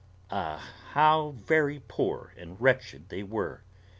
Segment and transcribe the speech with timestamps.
[0.31, 3.61] Ah, how very poor and wretched they were!